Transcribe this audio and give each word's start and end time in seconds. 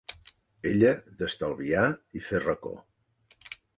Ella 0.69 0.93
d'estalviar 1.19 1.83
i 2.21 2.25
fer 2.31 2.41
reco 2.47 2.73